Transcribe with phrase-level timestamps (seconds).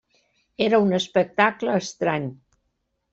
[0.67, 2.25] Era un espectacle estrany.